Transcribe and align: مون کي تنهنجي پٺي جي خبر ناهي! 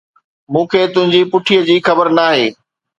مون 0.51 0.63
کي 0.71 0.81
تنهنجي 0.93 1.21
پٺي 1.31 1.57
جي 1.67 1.75
خبر 1.87 2.07
ناهي! 2.17 2.45